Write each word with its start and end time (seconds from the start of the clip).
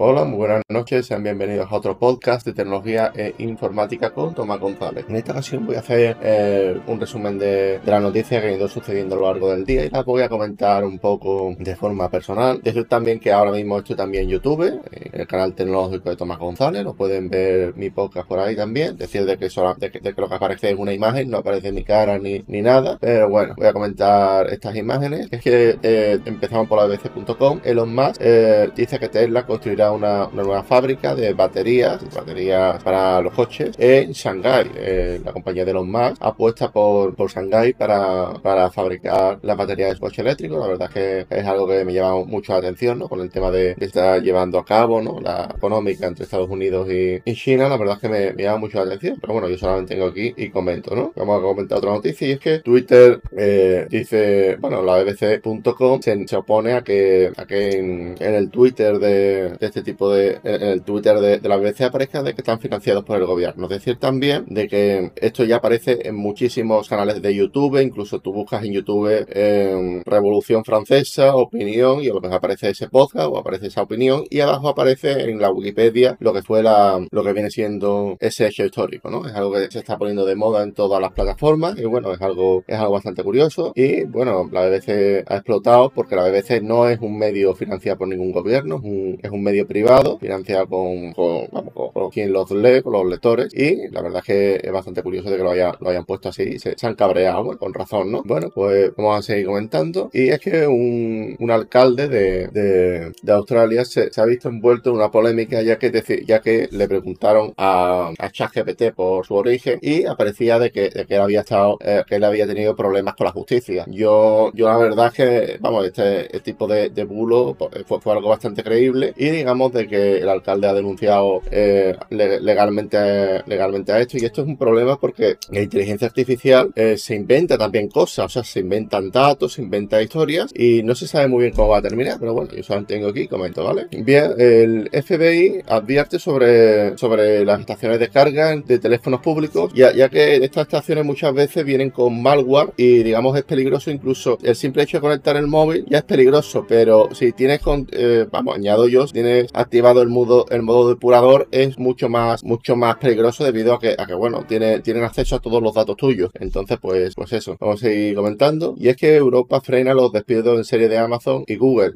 Hola, 0.00 0.24
muy 0.24 0.36
buenas 0.36 0.62
noches, 0.68 1.06
sean 1.06 1.24
bienvenidos 1.24 1.72
a 1.72 1.74
otro 1.74 1.98
podcast 1.98 2.46
de 2.46 2.52
tecnología 2.52 3.10
e 3.16 3.34
informática 3.38 4.10
con 4.10 4.32
Tomás 4.32 4.60
González. 4.60 5.04
En 5.08 5.16
esta 5.16 5.32
ocasión 5.32 5.66
voy 5.66 5.74
a 5.74 5.80
hacer 5.80 6.16
eh, 6.22 6.80
un 6.86 7.00
resumen 7.00 7.36
de, 7.36 7.80
de 7.80 7.90
las 7.90 8.00
noticias 8.00 8.40
que 8.40 8.46
han 8.46 8.54
ido 8.54 8.68
sucediendo 8.68 9.16
a 9.16 9.18
lo 9.18 9.26
largo 9.26 9.50
del 9.50 9.64
día 9.64 9.84
y 9.84 9.90
las 9.90 10.04
voy 10.04 10.22
a 10.22 10.28
comentar 10.28 10.84
un 10.84 11.00
poco 11.00 11.52
de 11.58 11.74
forma 11.74 12.08
personal. 12.10 12.60
Decir 12.62 12.86
también 12.86 13.18
que 13.18 13.32
ahora 13.32 13.50
mismo 13.50 13.78
estoy 13.78 13.96
también 13.96 14.22
en 14.22 14.30
YouTube, 14.30 14.80
en 14.92 15.20
el 15.20 15.26
canal 15.26 15.52
tecnológico 15.54 16.10
de 16.10 16.16
Tomás 16.16 16.38
González, 16.38 16.84
lo 16.84 16.94
pueden 16.94 17.28
ver 17.28 17.74
mi 17.74 17.90
podcast 17.90 18.28
por 18.28 18.38
ahí 18.38 18.54
también. 18.54 18.96
Decir 18.96 19.24
de 19.24 19.36
que, 19.36 19.50
solo, 19.50 19.74
de 19.74 19.90
que, 19.90 19.98
de 19.98 20.14
que 20.14 20.20
lo 20.20 20.28
que 20.28 20.34
aparece 20.36 20.70
es 20.70 20.78
una 20.78 20.92
imagen, 20.92 21.28
no 21.28 21.38
aparece 21.38 21.72
mi 21.72 21.82
cara 21.82 22.20
ni, 22.20 22.44
ni 22.46 22.62
nada, 22.62 22.98
pero 23.00 23.28
bueno, 23.28 23.54
voy 23.56 23.66
a 23.66 23.72
comentar 23.72 24.46
estas 24.46 24.76
imágenes. 24.76 25.26
Es 25.32 25.42
que 25.42 25.76
eh, 25.82 26.20
empezamos 26.24 26.68
por 26.68 26.78
la 26.78 26.86
bbc.com. 26.86 27.62
Elon 27.64 27.92
Musk 27.92 28.20
eh, 28.20 28.70
dice 28.76 29.00
que 29.00 29.08
Tesla 29.08 29.44
construirá 29.44 29.87
una, 29.92 30.28
nueva 30.32 30.62
fábrica 30.62 31.14
de 31.14 31.32
baterías, 31.32 32.02
baterías 32.14 32.82
para 32.82 33.20
los 33.20 33.32
coches 33.32 33.74
en 33.78 34.12
Shanghái. 34.12 34.70
Eh, 34.76 35.20
la 35.24 35.32
compañía 35.32 35.64
de 35.64 35.70
Elon 35.70 35.90
Musk 35.90 36.16
apuesta 36.20 36.70
por, 36.70 37.14
por 37.14 37.30
Shanghái 37.30 37.74
para, 37.74 38.34
para 38.42 38.70
fabricar 38.70 39.38
las 39.42 39.56
baterías 39.56 39.94
de 39.94 40.00
coche 40.00 40.22
eléctrico. 40.22 40.58
La 40.58 40.66
verdad 40.66 40.88
es 40.94 41.26
que 41.26 41.36
es 41.36 41.46
algo 41.46 41.66
que 41.68 41.84
me 41.84 41.92
llama 41.92 42.24
mucho 42.24 42.52
la 42.52 42.58
atención, 42.58 42.98
¿no? 42.98 43.08
Con 43.08 43.20
el 43.20 43.30
tema 43.30 43.50
de 43.50 43.74
que 43.78 43.84
está 43.84 44.18
llevando 44.18 44.58
a 44.58 44.64
cabo, 44.64 45.00
¿no? 45.00 45.20
La 45.20 45.48
económica 45.56 46.06
entre 46.06 46.24
Estados 46.24 46.50
Unidos 46.50 46.88
y, 46.90 47.20
China, 47.38 47.68
la 47.68 47.76
verdad 47.76 47.94
es 47.94 48.00
que 48.00 48.08
me, 48.08 48.32
me, 48.32 48.42
llama 48.42 48.58
mucho 48.58 48.78
la 48.78 48.84
atención. 48.84 49.18
Pero 49.20 49.32
bueno, 49.32 49.48
yo 49.48 49.56
solamente 49.56 49.94
tengo 49.94 50.06
aquí 50.06 50.34
y 50.36 50.50
comento, 50.50 50.94
¿no? 50.94 51.12
Vamos 51.14 51.38
a 51.38 51.42
comentar 51.42 51.78
otra 51.78 51.92
noticia 51.92 52.28
y 52.28 52.32
es 52.32 52.40
que 52.40 52.58
Twitter 52.58 53.20
eh, 53.36 53.86
dice, 53.88 54.56
bueno, 54.60 54.82
la 54.82 55.02
bbc.com 55.02 56.00
se, 56.02 56.36
opone 56.36 56.72
a 56.72 56.82
que, 56.82 57.32
a 57.36 57.46
que 57.46 57.70
en, 57.70 58.14
en 58.18 58.34
el 58.34 58.50
Twitter 58.50 58.98
de, 58.98 59.50
de, 59.50 59.66
este 59.66 59.77
tipo 59.82 60.12
de, 60.12 60.40
en 60.44 60.62
el 60.62 60.82
Twitter 60.82 61.18
de, 61.18 61.38
de, 61.38 61.48
la 61.48 61.56
BBC 61.56 61.82
aparezca 61.82 62.22
de 62.22 62.34
que 62.34 62.40
están 62.40 62.60
financiados 62.60 63.04
por 63.04 63.18
el 63.18 63.26
gobierno. 63.26 63.64
Es 63.64 63.70
decir, 63.70 63.98
también 63.98 64.44
de 64.48 64.68
que 64.68 65.12
esto 65.16 65.44
ya 65.44 65.56
aparece 65.56 66.08
en 66.08 66.16
muchísimos 66.16 66.88
canales 66.88 67.22
de 67.22 67.34
YouTube, 67.34 67.80
incluso 67.80 68.20
tú 68.20 68.32
buscas 68.32 68.64
en 68.64 68.72
YouTube 68.72 69.26
eh, 69.28 70.02
Revolución 70.04 70.64
Francesa, 70.64 71.34
opinión, 71.34 72.00
y 72.00 72.06
lo 72.06 72.20
que 72.20 72.28
aparece 72.28 72.70
ese 72.70 72.88
podcast 72.88 73.28
o 73.28 73.38
aparece 73.38 73.68
esa 73.68 73.82
opinión, 73.82 74.24
y 74.30 74.40
abajo 74.40 74.68
aparece 74.68 75.30
en 75.30 75.40
la 75.40 75.50
Wikipedia 75.50 76.16
lo 76.20 76.32
que 76.32 76.42
fue 76.42 76.62
la, 76.62 77.04
lo 77.10 77.24
que 77.24 77.32
viene 77.32 77.50
siendo 77.50 78.16
ese 78.20 78.46
hecho 78.46 78.64
histórico, 78.64 79.10
¿no? 79.10 79.26
Es 79.26 79.34
algo 79.34 79.52
que 79.52 79.70
se 79.70 79.78
está 79.78 79.98
poniendo 79.98 80.24
de 80.24 80.34
moda 80.36 80.62
en 80.62 80.72
todas 80.72 81.00
las 81.00 81.12
plataformas, 81.12 81.78
y 81.78 81.84
bueno, 81.84 82.12
es 82.12 82.20
algo, 82.20 82.64
es 82.66 82.78
algo 82.78 82.92
bastante 82.92 83.22
curioso, 83.22 83.72
y 83.74 84.04
bueno, 84.04 84.48
la 84.52 84.68
BBC 84.68 85.24
ha 85.26 85.36
explotado 85.36 85.90
porque 85.90 86.16
la 86.16 86.28
BBC 86.28 86.62
no 86.62 86.88
es 86.88 86.98
un 87.00 87.18
medio 87.18 87.54
financiado 87.54 87.98
por 87.98 88.08
ningún 88.08 88.32
gobierno, 88.32 88.76
es 88.76 88.84
un, 88.84 89.18
es 89.22 89.30
un 89.30 89.42
medio 89.42 89.66
privado, 89.68 90.18
financiado 90.18 90.66
con, 90.68 91.12
vamos, 91.52 91.72
con, 91.74 92.10
quien 92.10 92.32
los 92.32 92.50
lee, 92.50 92.82
con 92.82 92.92
los 92.94 93.06
lectores, 93.06 93.54
y 93.54 93.88
la 93.88 94.02
verdad 94.02 94.20
es 94.20 94.24
que 94.24 94.60
es 94.62 94.72
bastante 94.72 95.02
curioso 95.02 95.30
de 95.30 95.36
que 95.36 95.42
lo, 95.42 95.50
haya, 95.50 95.72
lo 95.80 95.90
hayan 95.90 96.04
puesto 96.04 96.30
así, 96.30 96.58
se, 96.58 96.74
han 96.82 96.94
cabreado, 96.94 97.56
con 97.58 97.74
razón, 97.74 98.10
¿no? 98.10 98.22
Bueno, 98.24 98.50
pues 98.54 98.92
vamos 98.96 99.18
a 99.18 99.22
seguir 99.22 99.46
comentando, 99.46 100.10
y 100.12 100.28
es 100.30 100.40
que 100.40 100.66
un, 100.66 101.36
un 101.38 101.50
alcalde 101.50 102.08
de, 102.08 102.48
de, 102.48 103.12
de 103.22 103.32
Australia 103.32 103.84
se, 103.84 104.10
ha 104.16 104.24
visto 104.24 104.48
envuelto 104.48 104.90
en 104.90 104.96
una 104.96 105.10
polémica 105.10 105.62
ya 105.62 105.78
que, 105.78 105.90
decir, 105.90 106.24
ya 106.26 106.40
que 106.40 106.68
le 106.70 106.88
preguntaron 106.88 107.52
a, 107.56 108.12
a 108.18 108.30
ChatGPT 108.30 108.94
por 108.94 109.26
su 109.26 109.34
origen 109.34 109.78
y 109.82 110.04
aparecía 110.04 110.58
de 110.58 110.70
que, 110.70 110.90
que 110.90 111.14
él 111.14 111.20
había 111.20 111.40
estado, 111.40 111.78
eh, 111.80 112.02
que 112.06 112.16
él 112.16 112.24
había 112.24 112.46
tenido 112.46 112.74
problemas 112.74 113.14
con 113.14 113.26
la 113.26 113.32
justicia. 113.32 113.84
Yo, 113.88 114.50
yo 114.54 114.68
la 114.68 114.76
verdad 114.78 115.06
es 115.08 115.12
que, 115.12 115.58
vamos, 115.60 115.86
este, 115.86 116.24
este 116.24 116.40
tipo 116.40 116.66
de, 116.66 116.90
de 116.90 117.04
bulo 117.04 117.54
pues, 117.58 117.84
fue, 117.86 118.12
algo 118.12 118.28
bastante 118.28 118.62
creíble 118.62 119.12
y 119.16 119.28
digamos 119.30 119.57
de 119.66 119.88
que 119.88 120.18
el 120.18 120.28
alcalde 120.28 120.68
ha 120.68 120.72
denunciado 120.72 121.42
eh, 121.50 121.96
legalmente, 122.10 123.42
legalmente 123.46 123.92
a 123.92 124.00
esto 124.00 124.16
y 124.16 124.24
esto 124.24 124.42
es 124.42 124.48
un 124.48 124.56
problema 124.56 124.98
porque 124.98 125.36
la 125.50 125.60
inteligencia 125.60 126.06
artificial 126.06 126.70
eh, 126.76 126.96
se 126.96 127.14
inventa 127.14 127.58
también 127.58 127.88
cosas, 127.88 128.26
o 128.26 128.28
sea, 128.28 128.44
se 128.44 128.60
inventan 128.60 129.10
datos, 129.10 129.54
se 129.54 129.62
inventa 129.62 130.00
historias 130.00 130.52
y 130.54 130.82
no 130.82 130.94
se 130.94 131.08
sabe 131.08 131.28
muy 131.28 131.42
bien 131.42 131.54
cómo 131.54 131.68
va 131.68 131.78
a 131.78 131.82
terminar, 131.82 132.18
pero 132.20 132.34
bueno, 132.34 132.50
yo 132.54 132.62
solamente 132.62 132.94
tengo 132.94 133.08
aquí 133.08 133.26
comento, 133.26 133.64
¿vale? 133.64 133.88
Bien, 133.90 134.32
el 134.38 134.88
FBI 134.92 135.62
advierte 135.66 136.18
sobre, 136.18 136.96
sobre 136.96 137.44
las 137.44 137.60
estaciones 137.60 137.98
de 137.98 138.08
carga 138.08 138.54
de 138.54 138.78
teléfonos 138.78 139.20
públicos, 139.20 139.72
ya, 139.74 139.92
ya 139.92 140.08
que 140.08 140.36
estas 140.36 140.66
estaciones 140.66 141.04
muchas 141.04 141.34
veces 141.34 141.64
vienen 141.64 141.90
con 141.90 142.22
malware 142.22 142.72
y 142.76 143.02
digamos 143.02 143.36
es 143.36 143.44
peligroso 143.44 143.90
incluso 143.90 144.38
el 144.42 144.54
simple 144.54 144.82
hecho 144.84 144.98
de 144.98 145.00
conectar 145.00 145.36
el 145.36 145.46
móvil 145.46 145.84
ya 145.88 145.98
es 145.98 146.04
peligroso, 146.04 146.66
pero 146.68 147.08
si 147.14 147.32
tienes 147.32 147.60
con, 147.60 147.88
eh, 147.92 148.26
vamos, 148.30 148.56
añado 148.56 148.88
yo, 148.88 149.06
si 149.06 149.14
tienes 149.14 149.47
activado 149.54 150.02
el 150.02 150.08
modo, 150.08 150.46
el 150.50 150.62
modo 150.62 150.88
depurador 150.88 151.48
es 151.50 151.78
mucho 151.78 152.08
más, 152.08 152.44
mucho 152.44 152.76
más 152.76 152.96
peligroso 152.96 153.44
debido 153.44 153.74
a 153.74 153.78
que, 153.78 153.94
a 153.98 154.06
que 154.06 154.14
bueno, 154.14 154.44
tiene, 154.46 154.80
tienen 154.80 155.04
acceso 155.04 155.36
a 155.36 155.40
todos 155.40 155.62
los 155.62 155.74
datos 155.74 155.96
tuyos. 155.96 156.30
Entonces, 156.34 156.78
pues, 156.80 157.14
pues 157.14 157.32
eso, 157.32 157.56
vamos 157.60 157.82
a 157.82 157.86
seguir 157.88 158.14
comentando. 158.14 158.74
Y 158.78 158.88
es 158.88 158.96
que 158.96 159.14
Europa 159.16 159.60
frena 159.60 159.94
los 159.94 160.12
despidos 160.12 160.56
en 160.56 160.64
serie 160.64 160.88
de 160.88 160.98
Amazon 160.98 161.44
y 161.46 161.56
Google. 161.56 161.92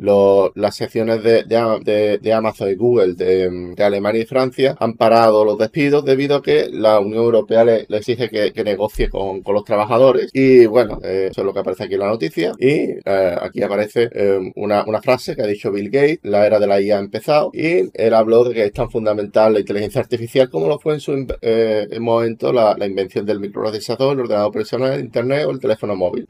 Las 0.54 0.76
secciones 0.76 1.22
de, 1.22 1.44
de, 1.44 2.32
Amazon 2.32 2.70
y 2.70 2.74
Google 2.74 3.14
de, 3.14 3.74
Alemania 3.82 4.22
y 4.22 4.26
Francia 4.26 4.76
han 4.78 4.94
parado 4.94 5.44
los 5.44 5.58
despidos 5.58 6.04
debido 6.04 6.36
a 6.36 6.42
que 6.42 6.68
la 6.70 7.00
Unión 7.00 7.24
Europea 7.24 7.64
le, 7.64 7.86
le 7.88 7.96
exige 7.98 8.28
que, 8.28 8.52
que, 8.52 8.64
negocie 8.64 9.08
con, 9.08 9.42
con, 9.42 9.54
los 9.54 9.64
trabajadores. 9.64 10.30
Y 10.32 10.66
bueno, 10.66 10.98
eh, 11.02 11.28
eso 11.30 11.40
es 11.40 11.44
lo 11.44 11.52
que 11.52 11.60
aparece 11.60 11.84
aquí 11.84 11.94
en 11.94 12.00
la 12.00 12.08
noticia. 12.08 12.52
Y 12.58 12.98
eh, 13.04 13.36
aquí 13.40 13.62
aparece 13.62 14.08
eh, 14.12 14.52
una, 14.56 14.84
una 14.86 15.02
frase 15.02 15.34
que 15.34 15.42
ha 15.42 15.46
dicho 15.46 15.70
Bill 15.70 15.90
Gates, 15.90 16.20
la 16.22 16.46
era 16.46 16.58
de 16.58 16.66
la 16.66 16.80
IA 16.80 16.96
ha 16.96 17.00
empezado. 17.00 17.41
Y 17.52 17.90
él 17.94 18.14
habló 18.14 18.44
de 18.44 18.54
que 18.54 18.64
es 18.64 18.72
tan 18.72 18.90
fundamental 18.90 19.52
la 19.52 19.60
inteligencia 19.60 20.00
artificial 20.00 20.50
como 20.50 20.68
lo 20.68 20.78
fue 20.78 20.94
en 20.94 21.00
su 21.00 21.26
momento 22.00 22.52
la, 22.52 22.76
invención 22.86 23.24
del 23.24 23.40
microprocesador, 23.40 24.14
el 24.14 24.20
ordenador 24.20 24.52
personal, 24.52 24.92
el 24.92 25.00
internet 25.04 25.46
o 25.46 25.50
el 25.50 25.60
teléfono 25.60 25.96
móvil. 25.96 26.26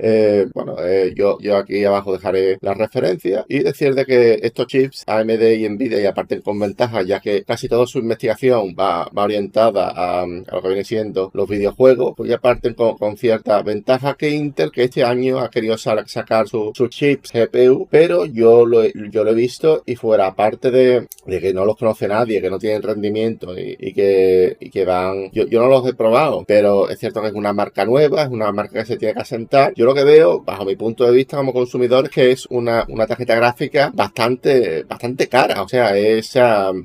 bueno, 0.55 0.77
yo, 1.15 1.39
yo 1.41 1.57
aquí 1.57 1.85
abajo 1.85 2.13
dejaré 2.13 2.59
la 2.61 2.75
referencia 2.75 3.45
y 3.49 3.61
decir 3.61 3.95
de 3.95 4.05
que 4.05 4.39
estos 4.43 4.67
chips 4.67 5.05
AMD 5.07 5.43
y 5.53 5.69
Nvidia 5.69 6.01
ya 6.01 6.15
parten 6.15 6.43
con 6.43 6.59
ventaja 6.59 7.03
ya 7.03 7.21
que 7.21 7.45
casi 7.45 7.69
toda 7.69 7.87
su 7.87 7.99
investigación 7.99 8.75
va, 8.79 9.09
orientada 9.15 9.93
a, 9.95 10.27
lo 10.27 10.63
que 10.63 10.69
viene 10.69 10.85
siendo 10.85 11.31
los 11.35 11.49
videojuegos, 11.49 12.15
pues 12.17 12.29
ya 12.31 12.39
parten 12.39 12.75
con, 12.75 12.97
con, 12.97 13.17
cierta 13.17 13.63
ventaja 13.63 14.15
que 14.15 14.31
Intel 14.31 14.73
que 14.73 14.85
este 14.85 15.05
año 15.05 15.39
ha 15.39 15.51
querido 15.51 15.77
sacar 15.79 16.49
sus 16.49 16.77
su 16.77 16.89
chips 16.89 17.33
GPU, 17.33 17.87
pero 17.91 18.27
yo 18.27 18.65
yo 19.11 19.25
lo 19.25 19.31
he 19.31 19.35
visto 19.35 19.83
y 19.87 19.97
fuera 19.97 20.27
aparte 20.27 20.71
de, 20.71 21.02
de, 21.27 21.41
que 21.41 21.55
no 21.55 21.65
los 21.65 21.77
conoce 21.77 22.09
nadie, 22.09 22.41
que 22.41 22.51
no 22.51 22.59
tienen 22.59 22.83
rendimiento 22.83 23.55
y, 23.57 23.93
que, 23.93 24.57
y 24.61 24.71
que 24.71 24.85
van, 24.85 25.31
yo, 25.33 25.47
yo 25.47 25.61
no 25.61 25.69
los 25.69 25.87
he 25.87 25.95
probado, 25.95 26.45
pero 26.47 26.89
es 26.89 26.99
cierto 26.99 27.21
que 27.23 27.29
es 27.29 27.35
una 27.35 27.53
marca 27.53 27.85
nueva, 27.85 28.23
es 28.23 28.29
una 28.29 28.53
marca 28.53 28.81
que 28.81 28.87
se 28.87 28.97
tiene 28.97 29.15
que 29.15 29.21
asentar. 29.21 29.73
Yo 29.75 29.85
lo 29.85 29.95
que 29.95 30.05
veo, 30.05 30.41
bajo 30.43 30.65
mi 30.65 30.77
punto 30.77 31.05
de 31.05 31.13
vista 31.13 31.37
como 31.37 31.53
consumidor, 31.53 32.07
es 32.07 32.11
que 32.11 32.31
es 32.31 32.47
una, 32.47 32.85
una 32.89 33.07
tarjeta 33.07 33.35
gráfica 33.35 33.91
bastante, 33.95 34.85
bastante 34.85 35.29
cara. 35.29 35.63
O 35.63 35.69
sea, 35.69 35.97
es 35.97 36.33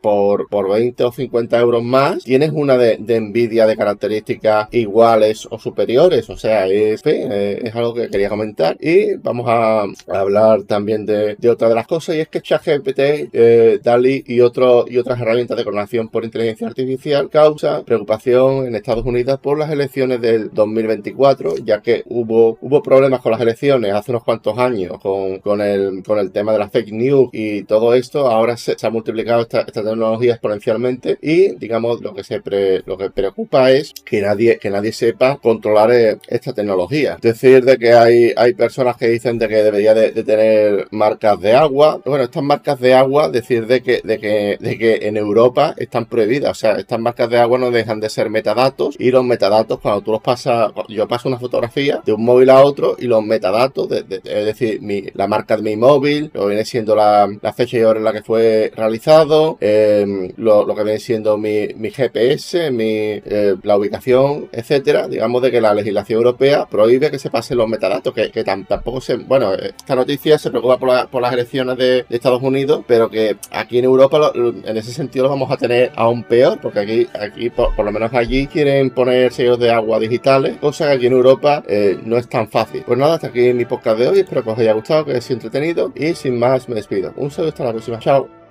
por, 0.02 0.50
por 0.50 0.70
20 0.70 1.04
o 1.04 1.12
50 1.12 1.60
euros 1.60 1.84
más. 1.84 2.24
Tienes 2.24 2.52
una 2.54 2.78
de, 2.78 2.98
de 3.00 3.20
Nvidia 3.20 3.66
de 3.66 3.78
características 3.78 4.68
iguales 4.72 5.48
o 5.50 5.60
superiores. 5.60 6.30
O 6.30 6.38
sea, 6.38 6.68
es, 6.68 7.02
eh, 7.06 7.60
es 7.64 7.76
algo 7.76 7.94
que 7.94 8.10
quería 8.10 8.30
comentar. 8.30 8.78
Y 8.80 9.16
vamos 9.16 9.46
a, 9.48 9.86
hablar 10.08 10.64
también 10.64 11.06
de, 11.06 11.36
de, 11.36 11.50
otra 11.50 11.70
de 11.70 11.76
las 11.76 11.88
cosas. 11.88 12.16
Y 12.16 12.20
es 12.20 12.28
que 12.30 12.42
ChatGPT, 12.42 13.00
eh, 13.00 13.80
Y, 14.06 14.42
otro, 14.42 14.86
y 14.88 14.98
otras 14.98 15.20
herramientas 15.20 15.58
de 15.58 15.64
coronación 15.64 16.10
por 16.10 16.24
inteligencia 16.24 16.68
artificial 16.68 17.30
causa 17.30 17.84
preocupación 17.84 18.68
en 18.68 18.76
Estados 18.76 19.06
Unidos 19.06 19.40
por 19.42 19.58
las 19.58 19.72
elecciones 19.72 20.22
del 20.22 20.52
2024, 20.54 21.58
ya 21.58 21.82
que 21.82 22.04
hubo, 22.06 22.58
hubo 22.62 22.84
problemas 22.84 23.22
con 23.22 23.32
las 23.32 23.42
elecciones 23.42 23.94
hace 23.94 24.12
unos 24.12 24.24
cuantos 24.24 24.58
años 24.58 25.00
con, 25.02 25.40
con, 25.40 25.62
el, 25.62 26.04
con 26.04 26.20
el 26.20 26.32
tema 26.32 26.54
de 26.54 26.60
las 26.60 26.72
fake 26.72 26.92
news 26.92 27.30
y 27.34 27.64
todo 27.64 27.94
esto. 27.94 28.28
Ahora 28.28 28.58
se, 28.58 28.78
se 28.78 28.88
ha 28.88 28.90
multiplicado 28.90 29.42
esta, 29.42 29.62
esta, 29.62 29.84
tecnología 29.84 30.34
exponencialmente 30.34 31.18
y, 31.22 31.56
digamos, 31.56 32.02
lo 32.02 32.14
que 32.14 32.24
se 32.24 32.42
pre, 32.42 32.84
lo 32.86 32.98
que 32.98 33.10
preocupa 33.10 33.72
es 33.72 33.94
que 34.06 34.22
nadie, 34.22 34.58
que 34.60 34.70
nadie 34.70 34.92
sepa 34.92 35.38
controlar 35.38 35.92
eh, 35.92 36.18
esta 36.28 36.54
tecnología. 36.54 37.16
Es 37.16 37.22
decir, 37.22 37.64
de 37.64 37.78
que 37.78 37.94
hay, 37.94 38.34
hay 38.36 38.54
personas 38.54 38.98
que 38.98 39.08
dicen 39.08 39.38
de 39.38 39.48
que 39.48 39.56
debería 39.56 39.94
de, 39.94 40.12
de 40.12 40.24
tener 40.24 40.88
marcas 40.92 41.40
de 41.40 41.54
agua. 41.54 42.02
Bueno, 42.06 42.24
estas 42.24 42.44
marcas 42.44 42.80
de 42.80 42.94
agua, 42.94 43.30
decir 43.30 43.66
de 43.68 43.82
que, 43.82 43.87
de 44.04 44.20
que, 44.20 44.58
de 44.60 44.78
que 44.78 45.08
en 45.08 45.18
Europa 45.18 45.74
están 45.78 46.06
prohibidas. 46.06 46.52
O 46.52 46.56
sea, 46.56 46.74
estas 46.74 47.00
marcas 47.00 47.30
de 47.30 47.40
agua 47.40 47.58
no 47.58 47.72
dejan 47.72 48.00
de 48.00 48.10
ser 48.10 48.30
metadatos 48.30 48.96
y 49.00 49.12
los 49.12 49.24
metadatos 49.24 49.80
cuando 49.80 50.02
tú 50.02 50.12
los 50.12 50.22
pasas, 50.22 50.72
yo 50.90 51.08
paso 51.08 51.30
una 51.30 51.40
fotografía 51.40 52.02
de 52.06 52.14
un 52.14 52.24
móvil 52.24 52.50
a 52.50 52.62
otro 52.64 52.96
y 53.00 53.06
los 53.06 53.24
metadatos, 53.24 53.90
de, 53.90 54.06
es 54.24 54.46
decir, 54.46 54.82
mi, 54.82 55.04
la 55.14 55.28
marca 55.28 55.58
de 55.58 55.64
mi 55.64 55.76
móvil, 55.76 56.32
lo 56.34 56.42
que 56.42 56.48
viene 56.48 56.66
siendo 56.66 56.96
la, 56.96 57.28
fecha 57.56 57.78
y 57.78 57.82
hora 57.82 58.00
en 58.00 58.06
la 58.06 58.14
que 58.14 58.22
fue 58.22 58.72
realizado, 58.76 59.58
eh, 59.62 60.34
lo, 60.38 60.66
que 60.76 60.84
viene 60.84 61.00
siendo 61.00 61.38
mi, 61.38 61.70
mi 61.76 61.90
GPS, 61.92 62.72
mi, 62.72 62.86
eh, 62.86 63.56
la 63.64 63.78
ubicación, 63.78 64.50
etcétera. 64.52 65.08
Digamos 65.08 65.42
de 65.42 65.52
que 65.52 65.62
la 65.62 65.74
legislación 65.74 66.18
europea 66.18 66.68
prohíbe 66.70 67.10
que 67.10 67.20
se 67.20 67.30
pasen 67.30 67.58
los 67.58 67.68
metadatos, 67.68 68.14
que, 68.14 68.32
que 68.32 68.44
tampoco 68.44 69.02
se, 69.02 69.16
bueno, 69.16 69.54
esta 69.54 69.96
noticia 69.96 70.38
se 70.38 70.50
preocupa 70.50 70.78
por, 70.78 70.90
la, 70.90 71.08
por 71.08 71.22
las 71.22 71.34
elecciones 71.34 71.78
de, 71.78 72.06
Estados 72.10 72.42
Unidos, 72.42 72.84
pero 72.88 73.10
que 73.10 73.38
aquí 73.52 73.77
en 73.78 73.86
Europa 73.86 74.32
en 74.36 74.78
ese 74.78 74.92
sentido 74.92 75.26
lo 75.26 75.30
vamos 75.30 75.52
a 75.52 75.58
tener 75.58 75.92
aún 75.96 76.24
peor, 76.24 76.60
porque 76.62 76.80
aquí, 76.80 77.08
aquí 77.20 77.50
por, 77.50 77.78
lo 77.78 77.92
menos 77.92 78.14
allí 78.14 78.48
quieren 78.48 78.90
poner 78.90 79.32
sellos 79.32 79.60
de 79.60 79.72
agua 79.72 80.00
digitales, 80.00 80.58
cosa 80.58 80.88
que 80.88 80.94
aquí 80.94 81.08
en 81.08 81.14
Europa 81.14 81.64
eh, 81.68 82.00
no 82.04 82.18
es 82.18 82.28
tan 82.28 82.48
fácil. 82.48 82.84
Pues 82.86 82.98
nada, 82.98 83.16
hasta 83.16 83.28
aquí 83.28 83.54
mi 83.54 83.66
podcast 83.66 84.00
de 84.00 84.08
hoy, 84.08 84.20
espero 84.20 84.44
que 84.44 84.50
os 84.50 84.60
haya 84.60 84.74
gustado, 84.74 85.06
que 85.06 85.12
haya 85.12 85.22
sido 85.22 85.36
entretenido 85.36 85.92
y 85.96 86.14
sin 86.14 86.38
más 86.40 86.68
me 86.70 86.76
despido. 86.76 87.14
Un 87.16 87.32
saludo 87.32 87.50
hasta 87.50 87.64
la 87.66 87.72
próxima, 87.72 88.00
chao. 88.00 88.47